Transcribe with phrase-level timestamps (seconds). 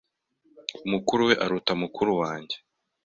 [0.91, 2.55] Mukuru we aruta mukuru wanjye.